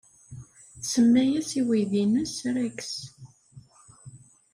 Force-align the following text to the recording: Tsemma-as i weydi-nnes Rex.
Tsemma-as 0.81 1.49
i 1.59 1.61
weydi-nnes 1.67 2.35
Rex. 2.55 2.81